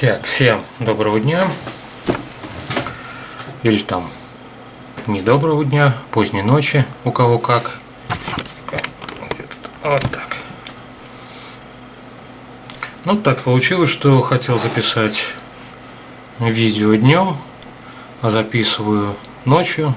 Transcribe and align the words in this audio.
Так, 0.00 0.24
всем 0.26 0.64
доброго 0.78 1.18
дня. 1.18 1.42
Или 3.64 3.78
там 3.82 4.08
не 5.08 5.22
доброго 5.22 5.64
дня, 5.64 5.96
поздней 6.12 6.42
ночи, 6.42 6.86
у 7.02 7.10
кого 7.10 7.40
как. 7.40 7.80
Вот 9.82 10.00
так. 10.02 10.36
Ну, 13.06 13.16
так 13.16 13.42
получилось, 13.42 13.90
что 13.90 14.22
хотел 14.22 14.56
записать 14.56 15.24
видео 16.38 16.94
днем, 16.94 17.36
а 18.22 18.30
записываю 18.30 19.16
ночью 19.44 19.94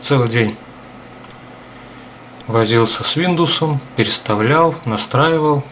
целый 0.00 0.28
день. 0.28 0.56
Возился 2.48 3.04
с 3.04 3.16
Windows, 3.16 3.78
переставлял, 3.94 4.74
настраивал. 4.84 5.62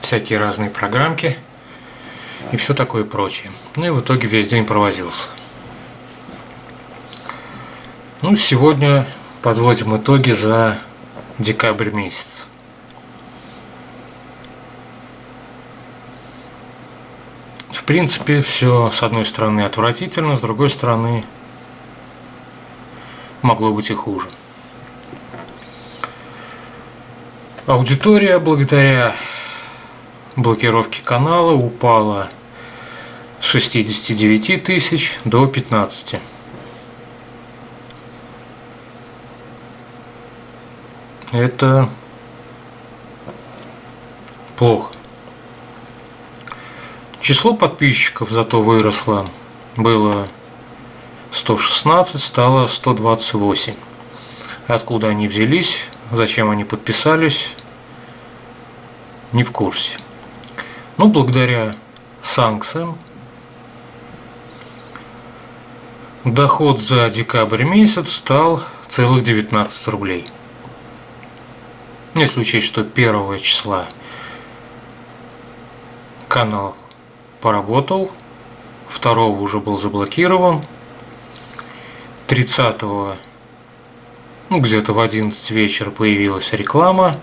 Всякие 0.00 0.38
разные 0.38 0.70
программки 0.70 1.38
и 2.52 2.56
все 2.56 2.74
такое 2.74 3.04
прочее. 3.04 3.52
Ну 3.76 3.86
и 3.86 3.90
в 3.90 4.00
итоге 4.00 4.28
весь 4.28 4.48
день 4.48 4.64
провозился. 4.64 5.28
Ну, 8.22 8.34
сегодня 8.36 9.06
подводим 9.42 9.96
итоги 9.96 10.32
за 10.32 10.78
декабрь 11.38 11.90
месяц. 11.90 12.46
В 17.70 17.84
принципе, 17.84 18.42
все 18.42 18.90
с 18.90 19.02
одной 19.02 19.24
стороны 19.24 19.62
отвратительно, 19.62 20.36
с 20.36 20.40
другой 20.40 20.68
стороны 20.68 21.24
могло 23.40 23.72
быть 23.72 23.90
и 23.90 23.94
хуже. 23.94 24.28
Аудитория 27.66 28.38
благодаря 28.38 29.14
блокировке 30.38 31.02
канала 31.02 31.52
упала 31.52 32.30
с 33.40 33.46
69 33.46 34.62
тысяч 34.62 35.18
до 35.24 35.46
15. 35.46 36.20
Это 41.32 41.90
плохо. 44.56 44.92
Число 47.20 47.54
подписчиков 47.54 48.30
зато 48.30 48.62
выросло. 48.62 49.28
Было 49.76 50.28
116, 51.32 52.22
стало 52.22 52.66
128. 52.68 53.74
Откуда 54.68 55.08
они 55.08 55.28
взялись, 55.28 55.86
зачем 56.10 56.48
они 56.48 56.64
подписались, 56.64 57.50
не 59.32 59.42
в 59.42 59.52
курсе. 59.52 59.98
Ну, 60.98 61.06
благодаря 61.06 61.76
санкциям 62.22 62.98
доход 66.24 66.80
за 66.80 67.08
декабрь 67.08 67.62
месяц 67.62 68.14
стал 68.14 68.64
целых 68.88 69.22
19 69.22 69.88
рублей. 69.88 70.26
Если 72.16 72.40
учесть, 72.40 72.66
что 72.66 72.80
1 72.80 73.38
числа 73.38 73.86
канал 76.26 76.76
поработал, 77.40 78.10
2 79.00 79.26
уже 79.26 79.60
был 79.60 79.78
заблокирован, 79.78 80.64
30 82.26 82.82
ну, 82.82 83.16
где-то 84.50 84.92
в 84.92 84.98
11 84.98 85.50
вечера 85.52 85.92
появилась 85.92 86.52
реклама, 86.52 87.20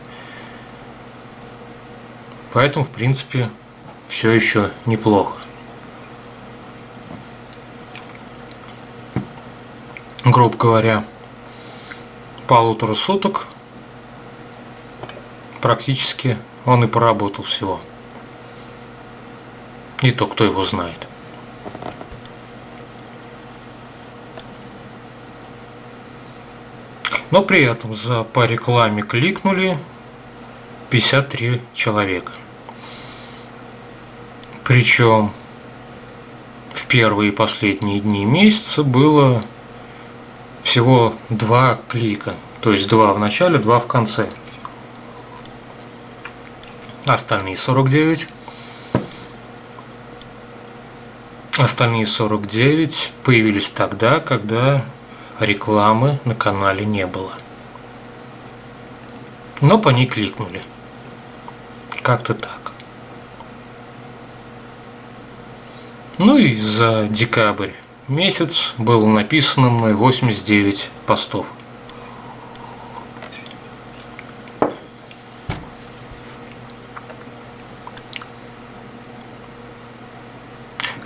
поэтому, 2.53 2.85
в 2.85 2.89
принципе, 2.89 3.49
все 4.07 4.31
еще 4.31 4.71
неплохо. 4.85 5.35
Грубо 10.23 10.57
говоря, 10.57 11.03
полутора 12.47 12.93
суток 12.95 13.47
практически 15.61 16.37
он 16.65 16.83
и 16.83 16.87
поработал 16.87 17.43
всего. 17.43 17.79
И 20.01 20.11
то, 20.11 20.27
кто 20.27 20.43
его 20.43 20.63
знает. 20.63 21.07
Но 27.31 27.41
при 27.43 27.63
этом 27.63 27.95
за 27.95 28.23
по 28.23 28.45
рекламе 28.45 29.01
кликнули 29.01 29.77
53 30.89 31.61
человека. 31.73 32.33
Причем 34.65 35.31
в 36.73 36.87
первые 36.87 37.29
и 37.29 37.31
последние 37.31 37.99
дни 37.99 38.25
месяца 38.25 38.83
было 38.83 39.43
всего 40.63 41.13
два 41.29 41.79
клика. 41.87 42.33
То 42.61 42.71
есть 42.71 42.89
два 42.89 43.13
в 43.13 43.19
начале, 43.19 43.59
два 43.59 43.79
в 43.79 43.85
конце 43.85 44.27
остальные 47.05 47.57
49. 47.57 48.27
Остальные 51.59 52.07
49 52.07 53.13
появились 53.23 53.69
тогда, 53.69 54.19
когда 54.19 54.83
рекламы 55.39 56.19
на 56.25 56.33
канале 56.33 56.85
не 56.85 57.05
было. 57.05 57.33
Но 59.61 59.77
по 59.77 59.89
ней 59.89 60.07
кликнули. 60.07 60.63
Как-то 62.01 62.33
так. 62.33 62.74
Ну 66.17 66.37
и 66.37 66.53
за 66.53 67.07
декабрь 67.09 67.71
месяц 68.07 68.73
было 68.77 69.05
написано 69.05 69.69
мной 69.69 69.93
89 69.93 70.89
постов. 71.05 71.45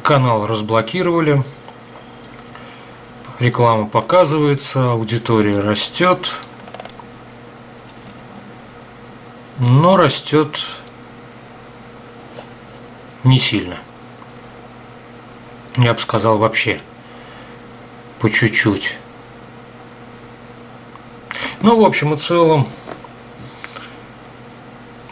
канал 0.10 0.48
разблокировали. 0.48 1.44
Реклама 3.38 3.86
показывается, 3.86 4.94
аудитория 4.94 5.60
растет. 5.60 6.32
Но 9.60 9.98
растет 9.98 10.66
не 13.24 13.38
сильно. 13.38 13.78
Я 15.80 15.94
бы 15.94 16.00
сказал 16.02 16.38
вообще 16.38 16.82
по 18.20 18.30
чуть-чуть. 18.30 18.98
Ну, 21.62 21.82
в 21.82 21.86
общем 21.86 22.14
и 22.14 22.18
целом, 22.18 22.68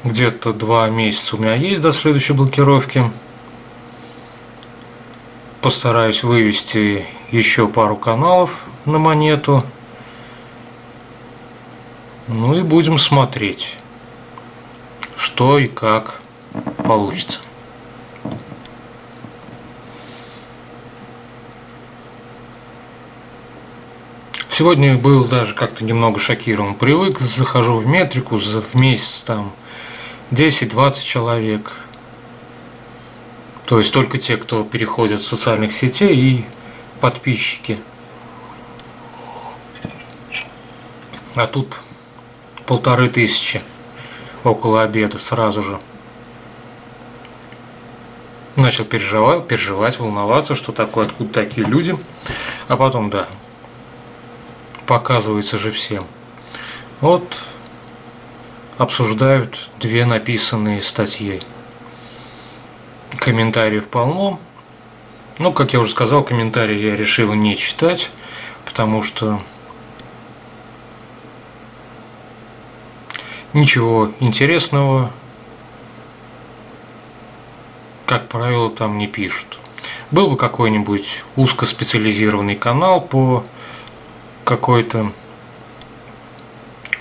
где-то 0.04 0.52
два 0.52 0.90
месяца 0.90 1.38
у 1.38 1.40
меня 1.40 1.56
есть 1.56 1.82
до 1.82 1.94
следующей 1.94 2.34
блокировки 2.34 3.10
постараюсь 5.62 6.24
вывести 6.24 7.06
еще 7.32 7.70
пару 7.70 7.96
каналов 7.96 8.66
на 8.84 9.00
монету. 9.00 9.64
Ну 12.28 12.58
и 12.58 12.62
будем 12.62 12.98
смотреть, 12.98 13.78
что 15.16 15.60
и 15.60 15.68
как 15.68 16.20
получится. 16.86 17.40
Сегодня 24.58 24.98
был 24.98 25.26
даже 25.26 25.54
как-то 25.54 25.84
немного 25.84 26.20
шокирован. 26.20 26.74
Привык, 26.74 27.20
захожу 27.20 27.78
в 27.78 27.86
метрику, 27.86 28.38
в 28.38 28.76
месяц 28.76 29.22
там 29.22 29.52
10-20 30.32 31.02
человек– 31.02 31.74
то 33.68 33.80
есть 33.80 33.94
только 33.94 34.18
те, 34.18 34.38
кто 34.38 34.64
переходит 34.64 35.22
с 35.22 35.28
социальных 35.28 35.74
сетей 35.74 36.16
и 36.16 36.46
подписчики. 37.02 37.78
А 41.36 41.48
тут 41.48 41.76
полторы 42.66 43.10
тысячи 43.10 43.62
около 44.46 44.84
обеда 44.84 45.20
сразу 45.20 45.62
же. 45.62 45.82
Начал 48.56 48.86
переживать, 48.86 49.46
переживать, 49.50 50.00
волноваться, 50.00 50.56
что 50.56 50.72
такое, 50.72 51.08
откуда 51.08 51.34
такие 51.34 51.68
люди. 51.68 51.94
А 52.70 52.78
потом, 52.78 53.10
да, 53.10 53.28
показывается 54.88 55.58
же 55.58 55.72
всем. 55.72 56.08
Вот 57.02 57.44
обсуждают 58.78 59.70
две 59.80 60.06
написанные 60.06 60.82
статьи 60.82 61.42
комментариев 63.18 63.88
полно. 63.88 64.40
Ну, 65.38 65.52
как 65.52 65.74
я 65.74 65.80
уже 65.80 65.92
сказал, 65.92 66.24
комментарии 66.24 66.78
я 66.78 66.96
решил 66.96 67.34
не 67.34 67.56
читать, 67.56 68.10
потому 68.66 69.04
что 69.04 69.40
Ничего 73.54 74.12
интересного, 74.20 75.12
как 78.06 78.28
правило, 78.28 78.70
там 78.70 78.98
не 78.98 79.08
пишут. 79.08 79.58
Был 80.12 80.30
бы 80.30 80.38
какой-нибудь 80.38 81.24
узкоспециализированный 81.38 82.56
канал 82.56 83.02
по 83.02 83.44
какой-то 84.48 85.12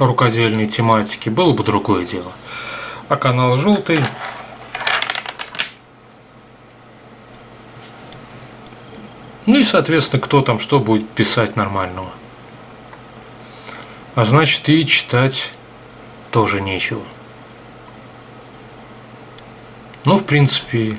рукодельной 0.00 0.66
тематике, 0.66 1.30
было 1.30 1.52
бы 1.52 1.62
другое 1.62 2.04
дело. 2.04 2.32
А 3.08 3.14
канал 3.16 3.56
желтый 3.56 4.00
Ну 9.46 9.58
и, 9.58 9.62
соответственно, 9.62 10.20
кто 10.20 10.40
там 10.40 10.58
что 10.58 10.80
будет 10.80 11.08
писать 11.08 11.54
нормального. 11.54 12.10
А 14.16 14.24
значит, 14.24 14.68
и 14.68 14.84
читать 14.84 15.52
тоже 16.32 16.60
нечего. 16.60 17.02
Ну, 20.04 20.16
в 20.16 20.24
принципе, 20.26 20.98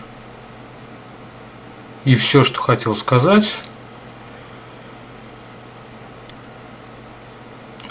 и 2.06 2.16
все, 2.16 2.46
что 2.46 2.62
хотел 2.62 2.96
сказать. 2.96 3.54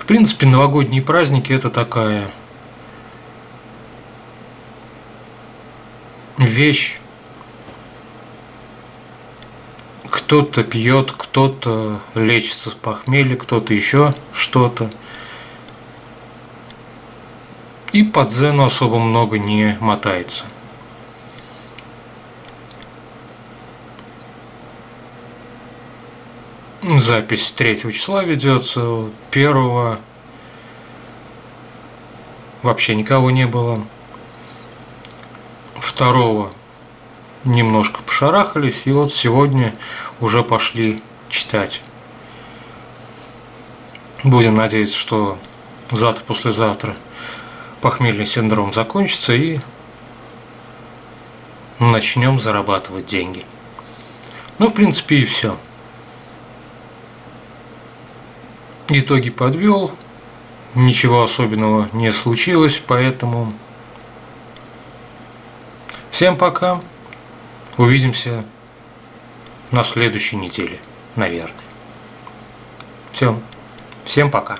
В 0.06 0.08
принципе, 0.08 0.46
новогодние 0.46 1.02
праздники 1.02 1.52
это 1.52 1.68
такая 1.68 2.30
вещь. 6.38 7.00
Кто-то 10.08 10.62
пьет, 10.62 11.10
кто-то 11.10 12.00
лечится 12.14 12.70
с 12.70 12.74
похмелья, 12.74 13.34
кто-то 13.34 13.74
еще 13.74 14.14
что-то. 14.32 14.92
И 17.90 18.04
по 18.04 18.22
дзену 18.22 18.64
особо 18.64 19.00
много 19.00 19.40
не 19.40 19.76
мотается. 19.80 20.44
Запись 26.82 27.52
3 27.52 27.90
числа 27.92 28.22
ведется, 28.22 29.06
первого 29.30 29.98
вообще 32.62 32.94
никого 32.94 33.30
не 33.30 33.46
было. 33.46 33.82
Второго 35.76 36.52
немножко 37.44 38.02
пошарахались, 38.02 38.86
и 38.86 38.92
вот 38.92 39.14
сегодня 39.14 39.72
уже 40.20 40.42
пошли 40.42 41.02
читать. 41.30 41.80
Будем 44.22 44.54
надеяться, 44.54 44.96
что 44.96 45.38
завтра-послезавтра 45.90 46.94
похмельный 47.80 48.26
синдром 48.26 48.72
закончится 48.72 49.32
и 49.32 49.60
начнем 51.78 52.38
зарабатывать 52.38 53.06
деньги. 53.06 53.44
Ну, 54.58 54.68
в 54.68 54.74
принципе, 54.74 55.16
и 55.16 55.24
Итоги 58.98 59.30
подвел. 59.30 59.92
Ничего 60.74 61.22
особенного 61.22 61.88
не 61.92 62.12
случилось, 62.12 62.80
поэтому 62.86 63.52
всем 66.10 66.36
пока. 66.36 66.80
Увидимся 67.76 68.44
на 69.70 69.82
следующей 69.82 70.36
неделе, 70.36 70.78
наверное. 71.14 71.52
Все. 73.12 73.38
Всем 74.04 74.30
пока. 74.30 74.58